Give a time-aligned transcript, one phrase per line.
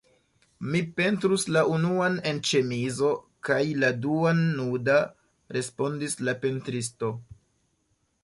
[0.75, 3.11] Mi pentrus la unuan en ĉemizo
[3.49, 4.97] kaj la duan nuda,
[5.57, 7.11] respondis la pentristo.